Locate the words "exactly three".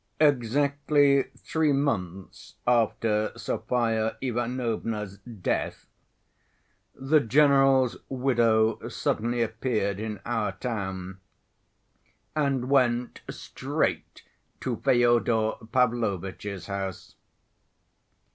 0.19-1.71